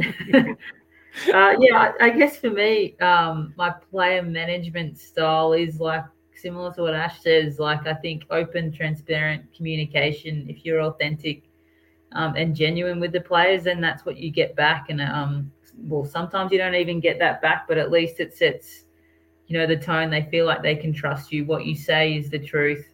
[1.34, 6.04] uh, yeah, I, I, guess for me, um, my player management style is like
[6.36, 7.60] similar to what Ash says.
[7.60, 10.46] Like I think open, transparent communication.
[10.50, 11.44] If you're authentic
[12.12, 14.90] um, and genuine with the players, then that's what you get back.
[14.90, 18.86] And um, well, sometimes you don't even get that back, but at least it sets,
[19.48, 20.10] you know, the tone.
[20.10, 21.46] They feel like they can trust you.
[21.46, 22.86] What you say is the truth.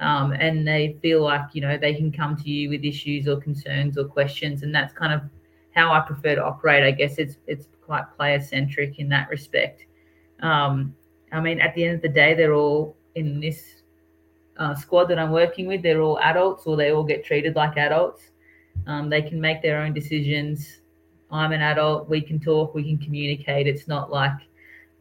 [0.00, 3.40] Um, and they feel like you know they can come to you with issues or
[3.40, 5.22] concerns or questions, and that's kind of
[5.74, 6.84] how I prefer to operate.
[6.84, 9.86] I guess it's it's quite player centric in that respect.
[10.40, 10.94] Um,
[11.32, 13.82] I mean, at the end of the day, they're all in this
[14.56, 15.82] uh, squad that I'm working with.
[15.82, 18.27] They're all adults, or they all get treated like adults.
[18.86, 20.78] Um, they can make their own decisions.
[21.30, 22.08] I'm an adult.
[22.08, 22.74] We can talk.
[22.74, 23.66] We can communicate.
[23.66, 24.32] It's not like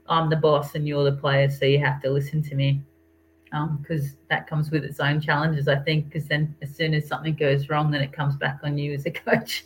[0.10, 2.82] I'm the boss and you're the player, so you have to listen to me.
[3.46, 6.10] Because um, that comes with its own challenges, I think.
[6.10, 9.06] Because then, as soon as something goes wrong, then it comes back on you as
[9.06, 9.66] a coach.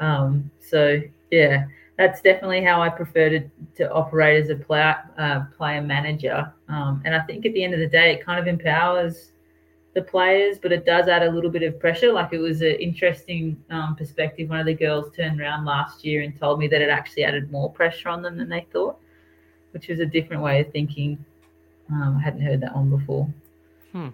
[0.00, 1.66] Um, so yeah,
[1.98, 6.50] that's definitely how I prefer to, to operate as a player uh, player manager.
[6.68, 9.29] Um, and I think at the end of the day, it kind of empowers
[9.92, 12.12] the players, but it does add a little bit of pressure.
[12.12, 14.48] Like it was an interesting um, perspective.
[14.48, 17.50] One of the girls turned around last year and told me that it actually added
[17.50, 18.98] more pressure on them than they thought,
[19.72, 21.24] which was a different way of thinking.
[21.90, 23.28] Um, I hadn't heard that one before.
[23.92, 24.08] Hmm.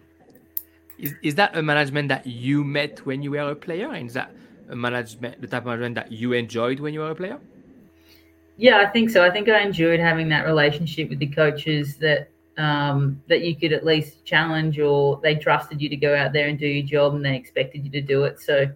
[0.99, 3.93] Is, is that a management that you met when you were a player?
[3.93, 4.35] And is that
[4.71, 7.39] a management, the type of management that you enjoyed when you were a player?
[8.57, 9.23] Yeah, I think so.
[9.23, 13.73] I think I enjoyed having that relationship with the coaches that um, that you could
[13.73, 17.15] at least challenge or they trusted you to go out there and do your job
[17.15, 18.41] and they expected you to do it.
[18.41, 18.67] So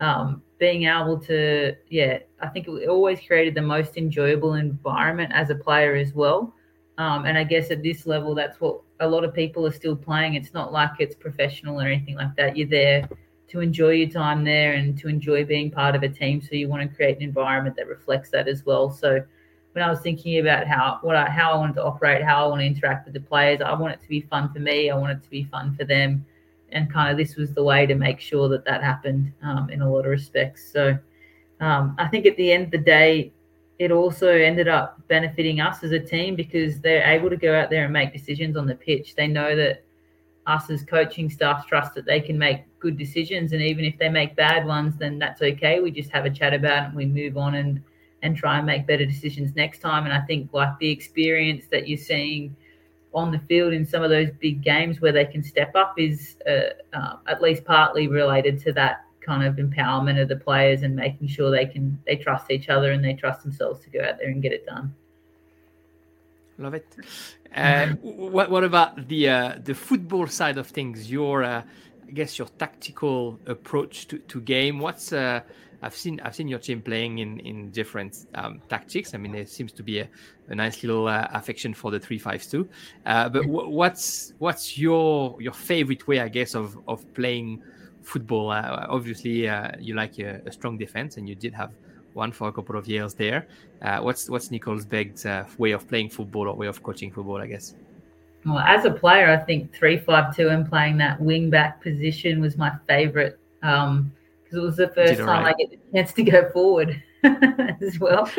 [0.00, 5.50] um, being able to, yeah, I think it always created the most enjoyable environment as
[5.50, 6.52] a player as well.
[6.98, 9.96] Um, and I guess at this level, that's what a lot of people are still
[9.96, 10.34] playing.
[10.34, 12.56] It's not like it's professional or anything like that.
[12.56, 13.08] You're there
[13.48, 16.42] to enjoy your time there and to enjoy being part of a team.
[16.42, 18.90] So you want to create an environment that reflects that as well.
[18.90, 19.22] So
[19.72, 22.48] when I was thinking about how what I, how I wanted to operate, how I
[22.48, 24.90] want to interact with the players, I want it to be fun for me.
[24.90, 26.24] I want it to be fun for them,
[26.70, 29.82] and kind of this was the way to make sure that that happened um, in
[29.82, 30.70] a lot of respects.
[30.72, 30.98] So
[31.60, 33.32] um, I think at the end of the day,
[33.78, 37.70] it also ended up benefiting us as a team because they're able to go out
[37.70, 39.14] there and make decisions on the pitch.
[39.14, 39.84] They know that
[40.46, 44.08] us as coaching staff trust that they can make good decisions, and even if they
[44.08, 45.80] make bad ones, then that's okay.
[45.80, 47.82] We just have a chat about it and we move on and
[48.22, 50.04] and try and make better decisions next time.
[50.04, 52.56] And I think like the experience that you're seeing
[53.12, 56.36] on the field in some of those big games where they can step up is
[56.48, 60.96] uh, uh, at least partly related to that kind of empowerment of the players and
[60.96, 64.18] making sure they can they trust each other and they trust themselves to go out
[64.18, 64.94] there and get it done.
[66.58, 66.96] Love it.
[67.54, 71.10] Uh, what what about the uh, the football side of things?
[71.10, 71.62] Your uh,
[72.06, 74.78] I guess your tactical approach to, to game.
[74.78, 75.40] What's uh,
[75.82, 79.14] I've seen I've seen your team playing in in different um, tactics.
[79.14, 80.08] I mean, there seems to be a,
[80.48, 82.68] a nice little uh, affection for the three fives too.
[83.04, 87.62] Uh, but w- what's what's your your favorite way, I guess, of of playing
[88.02, 88.50] football?
[88.50, 91.72] Uh, obviously, uh, you like a, a, strong defense, and you did have
[92.14, 93.48] one for a couple of years there.
[93.82, 97.42] Uh, what's what's Nicole Begg's uh, way of playing football or way of coaching football?
[97.42, 97.74] I guess.
[98.44, 102.40] Well, as a player, I think three five two and playing that wing back position
[102.40, 103.38] was my favorite.
[103.62, 104.12] Um,
[104.52, 105.54] because it was the first time right.
[105.54, 108.30] I get the chance to go forward as well.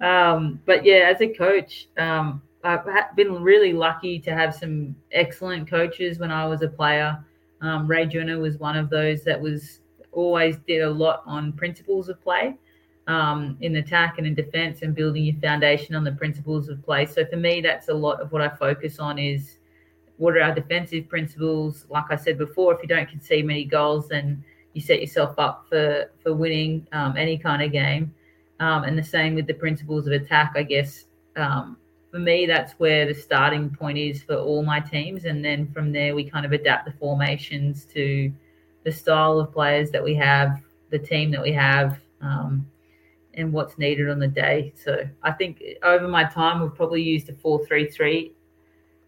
[0.00, 5.68] Um, but yeah, as a coach, um, I've been really lucky to have some excellent
[5.68, 7.22] coaches when I was a player.
[7.60, 9.80] Um, Ray Junna was one of those that was
[10.12, 12.56] always did a lot on principles of play
[13.06, 17.06] um, in attack and in defense and building your foundation on the principles of play.
[17.06, 19.58] So for me, that's a lot of what I focus on is
[20.16, 21.86] what are our defensive principles.
[21.88, 25.66] Like I said before, if you don't concede many goals, then you set yourself up
[25.68, 28.14] for for winning um, any kind of game.
[28.60, 31.06] Um, and the same with the principles of attack, I guess.
[31.36, 31.78] Um,
[32.10, 35.92] for me, that's where the starting point is for all my teams, and then from
[35.92, 38.32] there we kind of adapt the formations to
[38.84, 42.66] the style of players that we have, the team that we have, um,
[43.34, 44.72] and what's needed on the day.
[44.76, 48.32] So I think over my time, we've probably used a four-three-three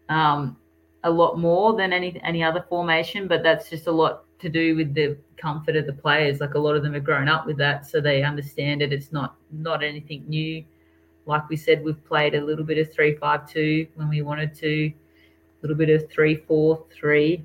[0.09, 0.57] um,
[1.03, 4.75] a lot more than any any other formation, but that's just a lot to do
[4.75, 6.39] with the comfort of the players.
[6.39, 8.93] Like a lot of them have grown up with that, so they understand it.
[8.93, 10.63] It's not not anything new.
[11.25, 14.53] Like we said, we've played a little bit of three five two when we wanted
[14.55, 14.93] to, a
[15.61, 17.43] little bit of three four three,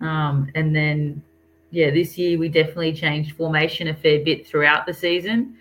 [0.00, 1.22] um, and then
[1.70, 5.56] yeah, this year we definitely changed formation a fair bit throughout the season,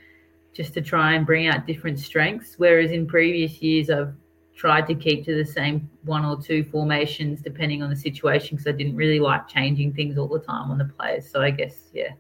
[0.54, 2.56] just to try and bring out different strengths.
[2.58, 4.14] Whereas in previous years, I've
[4.62, 8.68] tried to keep to the same one or two formations depending on the situation because
[8.72, 11.28] I didn't really like changing things all the time on the players.
[11.28, 12.12] So I guess yeah,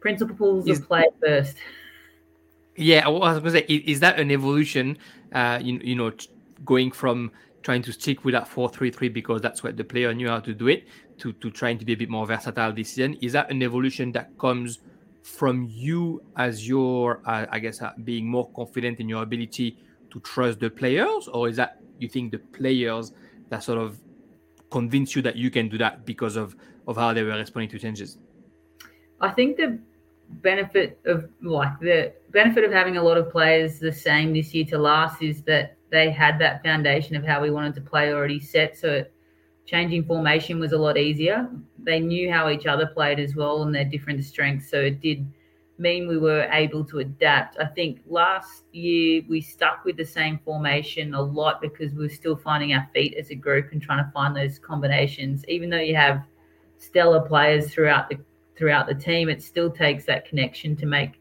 [0.00, 1.56] principles is, of play first.
[2.76, 4.98] Yeah, I was going to say, is that an evolution?
[5.32, 6.12] Uh, you, you know,
[6.66, 10.12] going from trying to stick with that four three three because that's what the player
[10.12, 10.88] knew how to do it
[11.20, 13.14] to to trying to be a bit more versatile this season.
[13.22, 14.80] Is that an evolution that comes
[15.22, 19.78] from you as your, uh, I guess, uh, being more confident in your ability?
[20.10, 23.12] To trust the players, or is that you think the players
[23.48, 23.98] that sort of
[24.70, 27.78] convince you that you can do that because of of how they were responding to
[27.78, 28.18] changes?
[29.20, 29.78] I think the
[30.42, 34.64] benefit of like the benefit of having a lot of players the same this year
[34.66, 38.40] to last is that they had that foundation of how we wanted to play already
[38.40, 38.78] set.
[38.78, 39.04] So
[39.66, 41.48] changing formation was a lot easier.
[41.78, 44.70] They knew how each other played as well and their different strengths.
[44.70, 45.26] So it did
[45.80, 47.58] mean we were able to adapt.
[47.58, 52.10] I think last year we stuck with the same formation a lot because we were
[52.10, 55.44] still finding our feet as a group and trying to find those combinations.
[55.48, 56.22] Even though you have
[56.78, 58.18] stellar players throughout the
[58.56, 61.20] throughout the team, it still takes that connection to make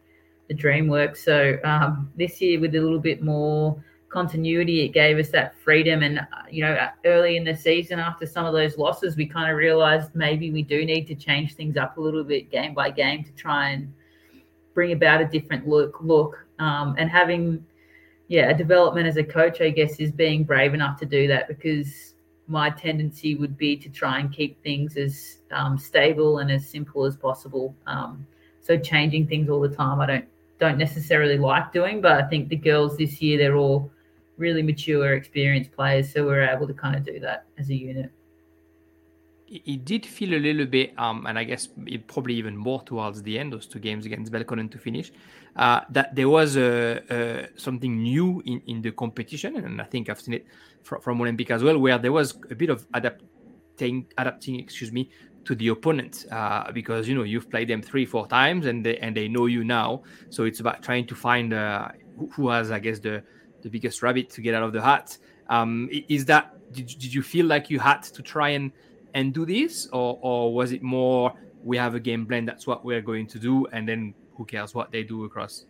[0.50, 1.16] the dream work.
[1.16, 6.04] So um, this year, with a little bit more continuity, it gave us that freedom.
[6.04, 9.50] And uh, you know, early in the season, after some of those losses, we kind
[9.50, 12.90] of realized maybe we do need to change things up a little bit game by
[12.90, 13.94] game to try and
[14.80, 17.66] bring about a different look look um, and having
[18.30, 21.50] yeah a development as a coach i guess is being brave enough to do that
[21.50, 22.14] because
[22.48, 27.06] my tendency would be to try and keep things as um, stable and as simple
[27.06, 27.76] as possible.
[27.86, 28.26] Um,
[28.70, 30.26] so changing things all the time i don't
[30.60, 33.90] don't necessarily like doing but i think the girls this year they're all
[34.38, 38.12] really mature experienced players so we're able to kind of do that as a unit
[39.52, 43.24] it did feel a little bit, um, and I guess it probably even more towards
[43.24, 45.12] the end, those two games against Belconnen to finish,
[45.56, 50.10] uh, that there was a, a, something new in, in the competition, and I think
[50.10, 50.46] I've seen it
[50.84, 55.10] from, from Olympic as well, where there was a bit of adapting, adapting, excuse me,
[55.46, 58.98] to the opponent uh, because you know you've played them three, four times, and they
[58.98, 60.04] and they know you now.
[60.30, 63.24] So it's about trying to find uh, who, who has, I guess, the
[63.62, 65.18] the biggest rabbit to get out of the hat.
[65.48, 68.72] Um, is that did, did you feel like you had to try and
[69.14, 72.86] and do this, or or was it more we have a game plan that's what
[72.86, 75.66] we're going to do, and then who cares what they do across?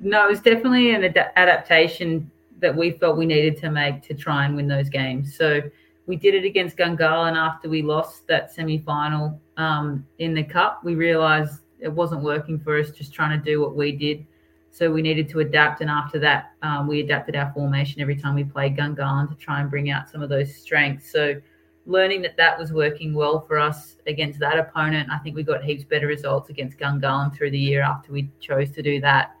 [0.00, 4.14] No, it was definitely an ad- adaptation that we felt we needed to make to
[4.14, 5.36] try and win those games.
[5.36, 5.62] So
[6.06, 10.82] we did it against Gungahlin after we lost that semi final um, in the cup.
[10.84, 14.26] We realized it wasn't working for us, just trying to do what we did.
[14.70, 18.34] So we needed to adapt, and after that, um, we adapted our formation every time
[18.34, 21.10] we played Gungahlin to try and bring out some of those strengths.
[21.10, 21.40] So
[21.88, 25.08] learning that that was working well for us against that opponent.
[25.10, 28.70] I think we got heaps better results against Gungahlin through the year after we chose
[28.72, 29.34] to do that.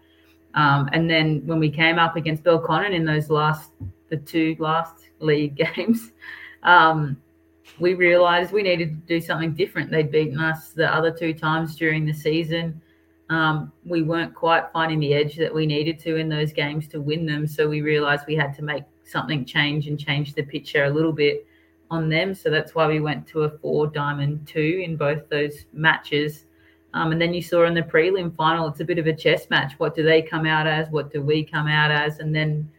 [0.54, 3.72] Um, and then when we came up against Bill Belconnen in those last,
[4.08, 6.12] the two last league games,
[6.62, 7.20] um,
[7.78, 9.90] we realised we needed to do something different.
[9.90, 12.80] They'd beaten us the other two times during the season.
[13.28, 17.00] Um, we weren't quite finding the edge that we needed to in those games to
[17.02, 17.46] win them.
[17.46, 21.12] So we realised we had to make something change and change the picture a little
[21.12, 21.46] bit
[21.90, 22.34] on them.
[22.34, 26.44] So that's why we went to a four diamond two in both those matches.
[26.94, 29.50] Um, and then you saw in the prelim final, it's a bit of a chess
[29.50, 29.74] match.
[29.78, 30.88] What do they come out as?
[30.90, 32.18] What do we come out as?
[32.18, 32.70] And then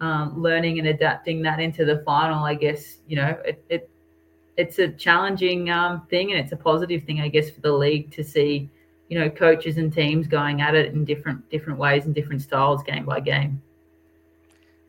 [0.00, 3.90] um, learning and adapting that into the final, I guess, you know, it, it
[4.56, 8.12] it's a challenging um, thing and it's a positive thing, I guess, for the league
[8.12, 8.70] to see,
[9.08, 12.82] you know, coaches and teams going at it in different different ways and different styles,
[12.82, 13.62] game by game.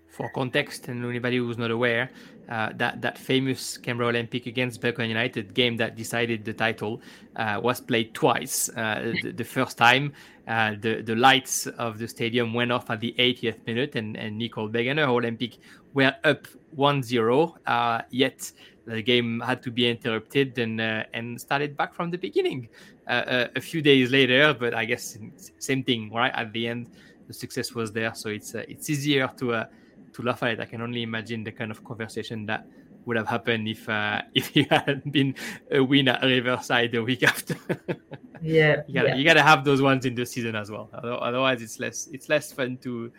[0.07, 2.09] For context, and anybody who's not aware,
[2.49, 7.01] uh, that that famous Canberra Olympic against Belconnen United game that decided the title
[7.35, 8.69] uh, was played twice.
[8.69, 10.13] Uh, the, the, first time,
[10.47, 14.37] uh, the the lights of the stadium went off at the 80th minute, and and
[14.37, 15.57] Nicole Wegener Olympic
[15.93, 17.53] were up 1-0.
[17.65, 18.51] Uh, yet
[18.85, 22.69] the game had to be interrupted and uh, and started back from the beginning
[23.07, 24.53] a few days later.
[24.53, 25.17] But I guess
[25.57, 26.31] same thing, right?
[26.35, 26.91] At the end,
[27.27, 29.67] the success was there, so it's it's easier to
[30.15, 30.59] to laugh at it.
[30.59, 32.65] I can only imagine the kind of conversation that
[33.05, 35.35] would have happened if uh, if he had been
[35.71, 37.55] a win at Riverside the week after.
[38.41, 39.15] yeah, you gotta, yeah.
[39.15, 40.89] you gotta have those ones in the season as well.
[40.93, 43.11] Otherwise, it's less it's less fun to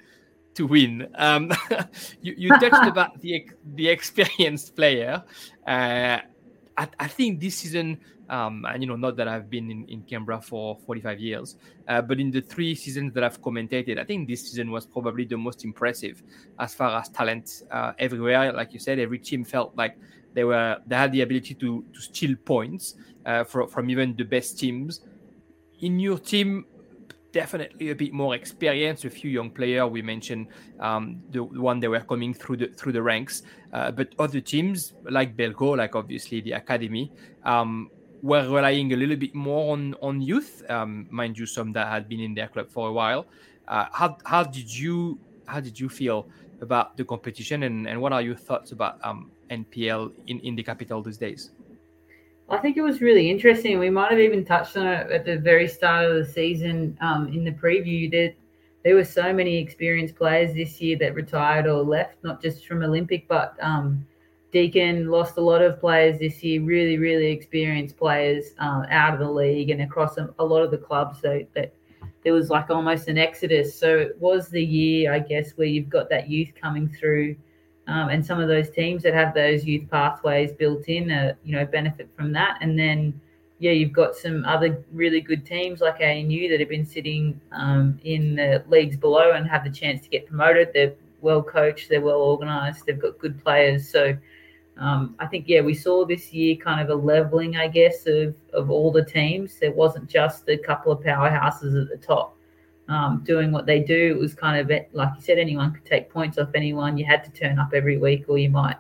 [0.55, 1.09] to win.
[1.15, 1.53] Um,
[2.23, 5.23] you, you touched about the the experienced player.
[5.67, 6.19] Uh,
[6.79, 10.03] I, I think this season um, and you know, not that I've been in, in
[10.03, 11.57] Canberra for 45 years,
[11.89, 15.25] uh, but in the three seasons that I've commentated, I think this season was probably
[15.25, 16.23] the most impressive
[16.59, 18.53] as far as talent uh, everywhere.
[18.53, 19.97] Like you said, every team felt like
[20.35, 24.25] they were they had the ability to to steal points uh, from from even the
[24.25, 25.01] best teams.
[25.81, 26.65] In your team,
[27.33, 29.05] definitely a bit more experience.
[29.05, 29.91] A few young players.
[29.91, 30.49] We mentioned
[30.81, 34.95] um, the one they were coming through the through the ranks, uh, but other teams
[35.11, 37.13] like Belco, like obviously the academy,
[37.45, 37.91] um,
[38.23, 40.63] were relying a little bit more on on youth.
[40.69, 43.27] Um, mind you, some that had been in their club for a while.
[43.69, 46.27] Uh, how how did you how did you feel
[46.61, 50.63] about the competition, and, and what are your thoughts about um, NPL in, in the
[50.63, 51.51] capital these days?
[52.49, 53.79] I think it was really interesting.
[53.79, 57.29] We might have even touched on it at the very start of the season um,
[57.29, 58.11] in the preview.
[58.11, 58.35] That
[58.85, 62.83] there were so many experienced players this year that retired or left, not just from
[62.83, 64.07] Olympic, but um,
[64.57, 69.21] Deakin lost a lot of players this year, really, really experienced players um, out of
[69.21, 71.21] the league and across a, lot of the clubs.
[71.21, 71.75] So that
[72.25, 73.79] there was like almost an exodus.
[73.79, 77.37] So it was the year, I guess, where you've got that youth coming through,
[77.87, 81.55] um, and some of those teams that have those youth pathways built in, uh, you
[81.55, 82.57] know, benefit from that.
[82.63, 83.21] And then,
[83.59, 88.01] yeah, you've got some other really good teams like ANU that have been sitting um,
[88.05, 90.71] in the leagues below and have the chance to get promoted.
[90.73, 93.87] They're well coached, they're well organised, they've got good players.
[93.87, 94.17] So
[94.79, 98.35] um, I think, yeah, we saw this year kind of a leveling, I guess, of,
[98.53, 99.59] of all the teams.
[99.59, 102.37] There wasn't just a couple of powerhouses at the top
[102.89, 104.15] um, doing what they do.
[104.15, 106.99] It was kind of, like you said, anyone could take points off anyone.
[106.99, 108.77] You had to turn up every week or you might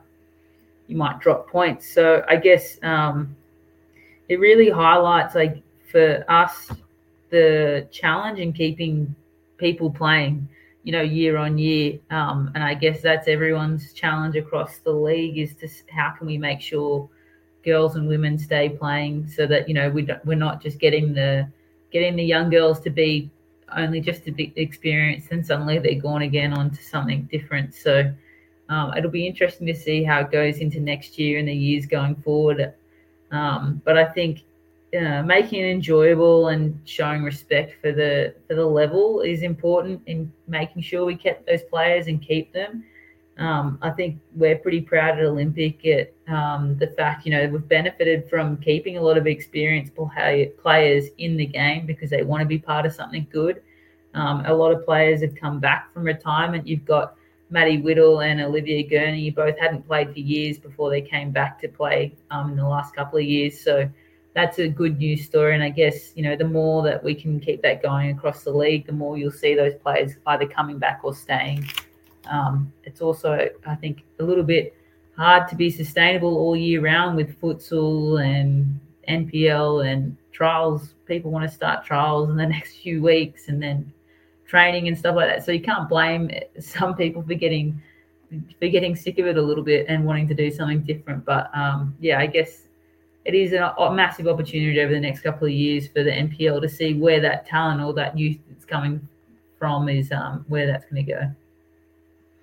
[0.86, 1.92] you might drop points.
[1.92, 3.34] So I guess um,
[4.28, 6.70] it really highlights, like, for us,
[7.30, 9.14] the challenge in keeping
[9.56, 10.48] people playing
[10.86, 11.98] you know, year on year.
[12.10, 16.38] Um, and I guess that's everyone's challenge across the league is to how can we
[16.38, 17.10] make sure
[17.64, 21.50] girls and women stay playing so that you know we we're not just getting the
[21.90, 23.28] getting the young girls to be
[23.76, 27.74] only just to be experienced and suddenly they're gone again onto something different.
[27.74, 28.14] So
[28.68, 31.84] um, it'll be interesting to see how it goes into next year and the years
[31.84, 32.74] going forward.
[33.32, 34.44] Um, but I think
[34.96, 40.32] uh, making it enjoyable and showing respect for the for the level is important in
[40.48, 42.84] making sure we kept those players and keep them.
[43.38, 47.68] Um, I think we're pretty proud at Olympic at um, the fact you know we've
[47.68, 52.46] benefited from keeping a lot of experienced players in the game because they want to
[52.46, 53.62] be part of something good.
[54.14, 56.66] Um, a lot of players have come back from retirement.
[56.66, 57.16] You've got
[57.50, 61.68] Maddie Whittle and Olivia Gurney, both hadn't played for years before they came back to
[61.68, 63.60] play um, in the last couple of years.
[63.60, 63.88] So
[64.36, 65.54] that's a good news story.
[65.54, 68.52] And I guess, you know, the more that we can keep that going across the
[68.52, 71.66] league, the more you'll see those players either coming back or staying.
[72.30, 74.76] Um, it's also, I think, a little bit
[75.16, 80.92] hard to be sustainable all year round with futsal and NPL and trials.
[81.06, 83.90] People want to start trials in the next few weeks and then
[84.46, 85.46] training and stuff like that.
[85.46, 87.80] So you can't blame some people for getting
[88.58, 91.24] for getting sick of it a little bit and wanting to do something different.
[91.24, 92.65] But um, yeah, I guess
[93.26, 96.60] it is a, a, massive opportunity over the next couple of years for the NPL
[96.62, 99.06] to see where that talent or that youth that's coming
[99.58, 101.30] from is um, where that's going to go.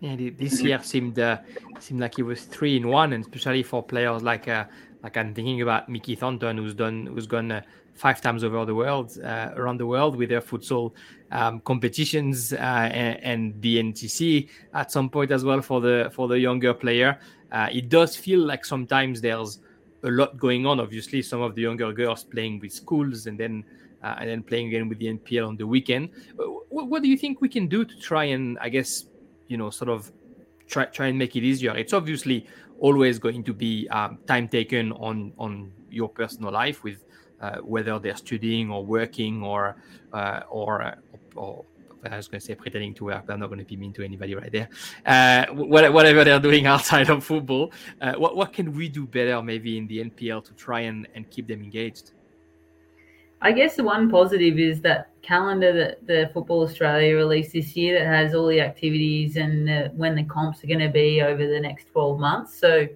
[0.02, 1.38] Yeah, this year seemed uh,
[1.80, 4.66] seemed like it was three in one, and especially for players like uh,
[5.02, 7.62] like I'm thinking about Mickey Thornton, who's done who's gone uh,
[7.94, 10.92] five times over the world uh, around the world with their futsal
[11.32, 16.28] um, competitions uh, and, and, the NTC at some point as well for the for
[16.28, 17.18] the younger player.
[17.52, 19.60] Uh, it does feel like sometimes there's
[20.04, 20.80] a lot going on.
[20.80, 23.64] Obviously, some of the younger girls playing with schools and then
[24.04, 26.10] uh, and then playing again with the NPL on the weekend.
[26.36, 29.06] What, what, do you think we can do to try and, I guess,
[29.48, 30.12] you know, sort of
[30.68, 31.76] try try and make it easier?
[31.76, 32.46] It's obviously
[32.80, 37.04] always going to be um, time taken on on your personal life with
[37.42, 39.78] uh, whether they're studying or working or
[40.12, 40.96] uh, or, uh,
[41.36, 41.66] or
[42.12, 43.94] I was going to say pretending to work, but I'm not going to be mean
[43.94, 44.70] to anybody right there.
[45.06, 49.78] Uh, whatever they're doing outside of football, uh, what what can we do better maybe
[49.78, 52.12] in the NPL to try and, and keep them engaged?
[53.42, 58.00] I guess the one positive is that calendar that the Football Australia released this year
[58.00, 61.46] that has all the activities and uh, when the comps are going to be over
[61.46, 62.58] the next 12 months.
[62.58, 62.88] So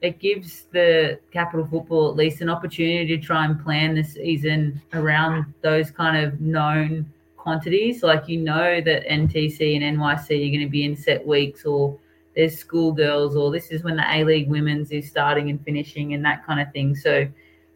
[0.00, 4.80] it gives the capital football at least an opportunity to try and plan the season
[4.92, 7.10] around those kind of known
[7.44, 8.02] quantities.
[8.02, 11.96] Like you know that NTC and NYC are going to be in set weeks or
[12.34, 16.24] there's schoolgirls or this is when the A League women's is starting and finishing and
[16.24, 16.96] that kind of thing.
[16.96, 17.28] So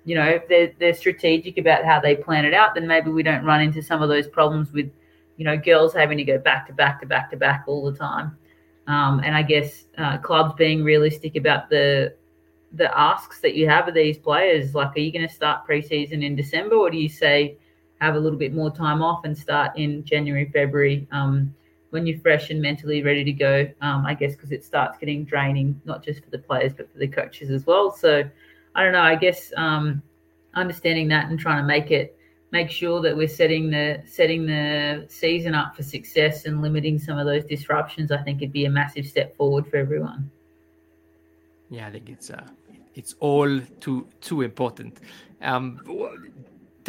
[0.08, 3.22] you know, if they're, they're strategic about how they plan it out, then maybe we
[3.22, 4.90] don't run into some of those problems with,
[5.36, 7.96] you know, girls having to go back to back to back to back all the
[7.96, 8.34] time.
[8.86, 12.14] Um, and I guess uh, clubs being realistic about the
[12.72, 14.74] the asks that you have of these players.
[14.74, 17.58] Like, are you going to start preseason in December, or do you say
[18.00, 21.54] have a little bit more time off and start in January, February um,
[21.90, 23.68] when you're fresh and mentally ready to go?
[23.80, 26.98] Um, I guess because it starts getting draining, not just for the players but for
[26.98, 27.90] the coaches as well.
[27.90, 28.24] So
[28.74, 29.02] I don't know.
[29.02, 30.02] I guess um,
[30.54, 32.14] understanding that and trying to make it
[32.50, 37.18] make sure that we're setting the setting the season up for success and limiting some
[37.18, 38.10] of those disruptions.
[38.10, 40.30] I think it'd be a massive step forward for everyone.
[41.70, 42.46] Yeah, I think it's uh,
[42.94, 44.98] it's all too too important.
[45.40, 45.80] Um,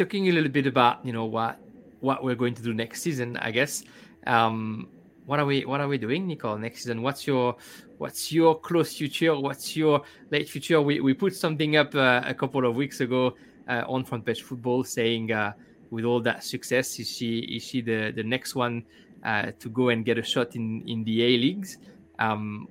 [0.00, 1.58] talking a little bit about you know what
[2.00, 3.84] what we're going to do next season, I guess.
[4.26, 4.88] Um,
[5.26, 7.02] what are we what are we doing, Nicole, next season?
[7.02, 7.56] What's your
[7.98, 9.38] what's your close future?
[9.38, 10.80] What's your late future?
[10.80, 13.36] We, we put something up uh, a couple of weeks ago
[13.68, 15.52] uh, on Front Page Football saying, uh,
[15.90, 18.82] with all that success, is she is she the, the next one
[19.22, 21.76] uh, to go and get a shot in, in the A leagues?
[22.18, 22.68] Um,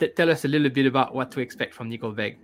[0.00, 2.38] t- tell us a little bit about what to expect from Nicole Begg.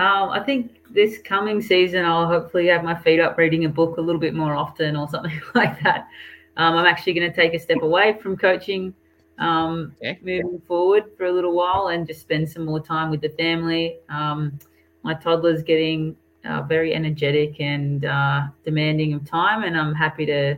[0.00, 3.98] Um, I think this coming season, I'll hopefully have my feet up reading a book
[3.98, 6.08] a little bit more often or something like that.
[6.56, 8.94] Um, I'm actually going to take a step away from coaching
[9.38, 10.18] um, okay.
[10.22, 13.98] moving forward for a little while and just spend some more time with the family.
[14.08, 14.58] Um,
[15.02, 20.56] my toddler's getting uh, very energetic and uh, demanding of time, and I'm happy to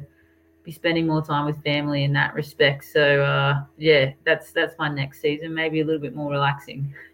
[0.63, 2.85] be spending more time with family in that respect.
[2.85, 5.53] So uh, yeah, that's that's my next season.
[5.53, 6.95] Maybe a little bit more relaxing.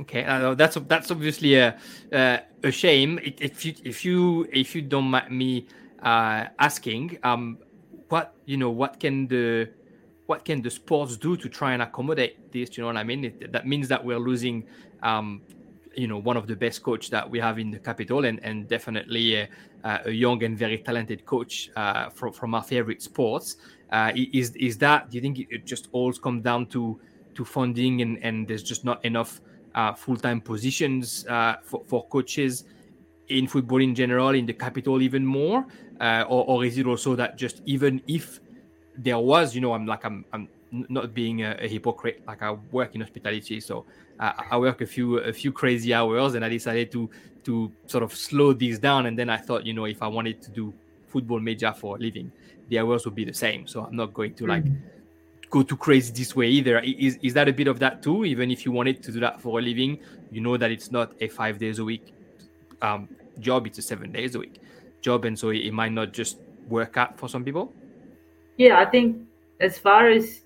[0.00, 1.76] Okay, uh, that's that's obviously a
[2.12, 3.18] uh, a shame.
[3.22, 5.66] If you if you if you don't mind me
[6.02, 7.58] uh, asking, um,
[8.08, 9.68] what you know, what can the
[10.26, 12.76] what can the sports do to try and accommodate this?
[12.76, 13.26] You know what I mean?
[13.26, 14.64] It, that means that we're losing,
[15.02, 15.42] um,
[15.94, 18.66] you know, one of the best coach that we have in the capital, and and
[18.66, 19.48] definitely a,
[19.84, 23.56] a young and very talented coach uh, from from our favorite sports.
[23.90, 25.10] Uh, is is that?
[25.10, 26.98] Do you think it just all comes down to
[27.34, 29.40] to funding and and there's just not enough
[29.74, 32.64] uh, full time positions uh, for for coaches?
[33.28, 35.64] in football in general in the capital even more
[36.00, 38.40] uh, or, or is it also that just even if
[38.96, 42.22] there was, you know, I'm like I'm I'm not being a, a hypocrite.
[42.26, 43.86] Like I work in hospitality, so
[44.18, 47.10] I, I work a few a few crazy hours, and I decided to
[47.44, 49.06] to sort of slow these down.
[49.06, 50.74] And then I thought, you know, if I wanted to do
[51.08, 52.32] football major for a living,
[52.68, 53.66] the hours would be the same.
[53.66, 54.91] So I'm not going to like mm-hmm.
[55.52, 56.80] Go too crazy this way either.
[56.80, 58.24] Is is that a bit of that too?
[58.24, 60.00] Even if you wanted to do that for a living,
[60.32, 62.12] you know that it's not a five days a week
[62.80, 64.60] um, job; it's a seven days a week
[65.02, 66.38] job, and so it, it might not just
[66.68, 67.72] work out for some people.
[68.56, 69.28] Yeah, I think
[69.60, 70.40] as far as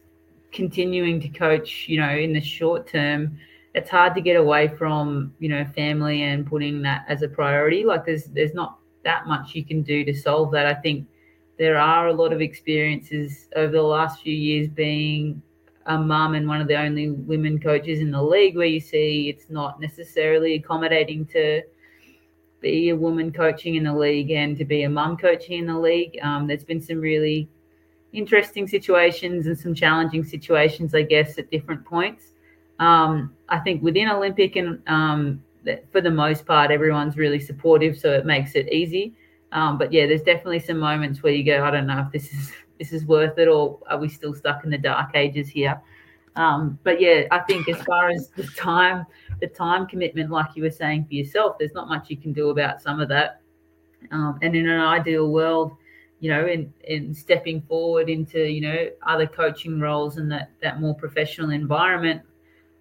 [0.53, 3.39] continuing to coach, you know, in the short term,
[3.75, 7.85] it's hard to get away from, you know, family and putting that as a priority.
[7.85, 10.67] Like there's there's not that much you can do to solve that.
[10.67, 11.07] I think
[11.59, 15.43] there are a lot of experiences over the last few years being
[15.87, 19.29] a mum and one of the only women coaches in the league where you see
[19.29, 21.63] it's not necessarily accommodating to
[22.61, 25.79] be a woman coaching in the league and to be a mum coaching in the
[25.79, 26.19] league.
[26.23, 27.49] Um, there's been some really
[28.13, 32.33] interesting situations and some challenging situations, I guess, at different points.
[32.79, 35.43] Um, I think within Olympic and um,
[35.93, 39.15] for the most part, everyone's really supportive, so it makes it easy.
[39.57, 42.31] Um, but yeah, there's definitely some moments where you go, I don't know if this
[42.31, 45.81] is this is worth it, or are we still stuck in the dark ages here?
[46.37, 49.07] Um, but yeah, I think as far as the time,
[49.41, 52.51] the time commitment, like you were saying for yourself, there's not much you can do
[52.51, 53.41] about some of that.
[54.13, 55.73] Um, and in an ideal world,
[56.21, 60.83] you know, in in stepping forward into you know other coaching roles and that that
[60.83, 62.21] more professional environment,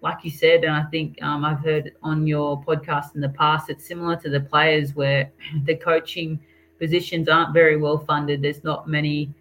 [0.02, 3.70] like you said, and I think um, I've heard on your podcast in the past,
[3.70, 5.32] it's similar to the players where
[5.64, 6.38] the coaching
[6.78, 8.42] positions aren't very well funded.
[8.42, 9.32] There's not many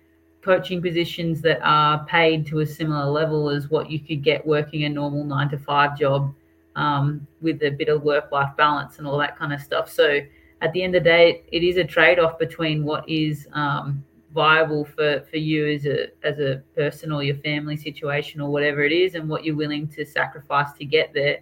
[0.41, 4.83] coaching positions that are paid to a similar level as what you could get working
[4.83, 6.33] a normal nine to five job
[6.75, 9.89] um, with a bit of work life balance and all that kind of stuff.
[9.89, 10.19] So
[10.61, 14.03] at the end of the day, it is a trade off between what is um,
[14.33, 18.83] viable for, for you as a as a person or your family situation or whatever
[18.83, 21.39] it is, and what you're willing to sacrifice to get there.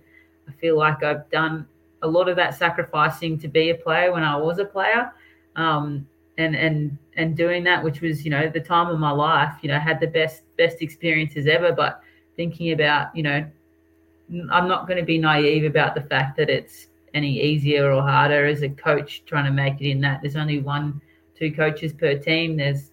[0.48, 1.68] I feel like I've done
[2.04, 5.12] a lot of that sacrificing to be a player when I was a player.
[5.56, 9.56] Um, and and and doing that, which was you know the time of my life,
[9.62, 11.72] you know, had the best best experiences ever.
[11.72, 12.01] But
[12.36, 13.45] thinking about you know,
[14.51, 18.45] I'm not going to be naive about the fact that it's any easier or harder
[18.45, 20.22] as a coach trying to make it in that.
[20.22, 20.99] There's only one,
[21.38, 22.58] two coaches per team.
[22.58, 22.91] There's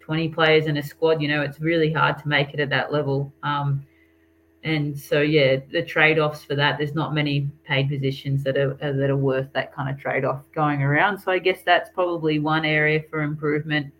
[0.00, 1.20] 20 players in a squad.
[1.20, 3.32] You know, it's really hard to make it at that level.
[3.42, 3.84] Um,
[4.66, 6.76] and so yeah, the trade offs for that.
[6.76, 10.42] There's not many paid positions that are that are worth that kind of trade off
[10.52, 11.18] going around.
[11.18, 13.92] So I guess that's probably one area for improvement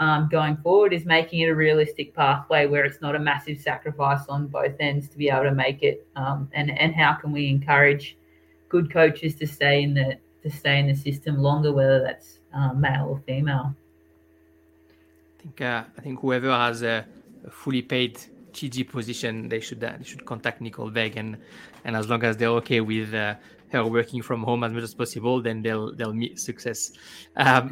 [0.00, 4.26] um, going forward is making it a realistic pathway where it's not a massive sacrifice
[4.28, 6.06] on both ends to be able to make it.
[6.16, 8.16] Um, and and how can we encourage
[8.70, 12.80] good coaches to stay in the to stay in the system longer, whether that's um,
[12.80, 13.74] male or female.
[15.38, 17.06] I think uh, I think whoever has a
[17.50, 18.18] fully paid
[18.56, 21.36] TG position, they should uh, they should contact Nicole Begg, and
[21.84, 23.34] and as long as they're okay with uh,
[23.72, 26.92] her working from home as much as possible, then they'll they'll meet success.
[27.36, 27.70] Um,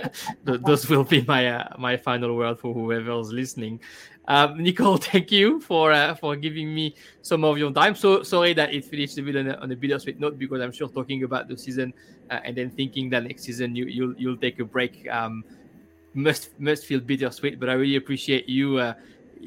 [0.44, 3.80] those will be my uh, my final word for whoever's listening.
[4.28, 7.94] Um, Nicole, thank you for uh, for giving me some of your time.
[7.94, 10.72] So sorry that it finished a bit on a, on a bittersweet note because I'm
[10.72, 11.92] sure talking about the season
[12.30, 15.44] uh, and then thinking that next season you you'll you'll take a break um,
[16.14, 17.58] must must feel bittersweet.
[17.58, 18.94] But I really appreciate you uh,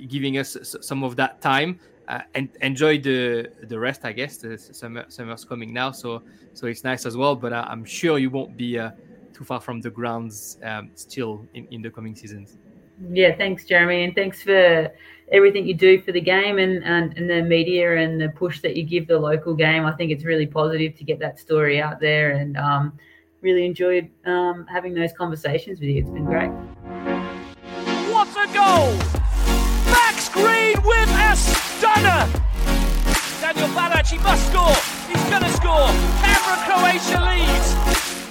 [0.07, 1.79] giving us some of that time.
[2.05, 4.35] Uh, and enjoy the the rest, I guess.
[4.35, 6.21] The summer summer's coming now, so
[6.53, 7.33] so it's nice as well.
[7.33, 8.91] But uh, I'm sure you won't be uh,
[9.33, 12.57] too far from the grounds um, still in, in the coming seasons.
[13.09, 14.91] Yeah, thanks, Jeremy, and thanks for
[15.31, 18.75] everything you do for the game and, and, and the media and the push that
[18.75, 19.85] you give the local game.
[19.85, 22.93] I think it's really positive to get that story out there, and um,
[23.41, 26.01] really enjoyed um, having those conversations with you.
[26.01, 26.51] It's been great.
[28.11, 29.22] What a goal!
[30.33, 32.25] Green with a stunner.
[33.39, 34.73] Daniel Balac, he must score.
[35.05, 35.93] He's going to score.
[36.25, 37.77] Canberra Croatia leads.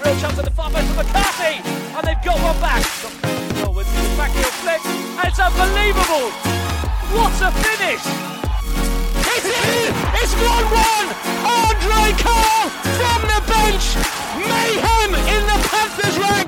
[0.03, 1.63] Real chance at the far post for McCarthy.
[1.95, 2.83] And they've got one back.
[3.73, 3.87] With
[4.19, 4.83] backheel flick.
[5.25, 6.29] It's unbelievable.
[7.15, 8.05] What a finish.
[9.33, 9.95] It's in.
[10.19, 11.07] It's 1-1.
[11.47, 13.95] Andre Carl from the bench.
[14.43, 16.42] Mayhem in the Panthers' ranks.